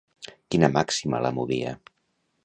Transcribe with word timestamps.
Quina 0.53 0.69
màxima 0.77 1.19
la 1.25 1.31
movia? 1.39 1.75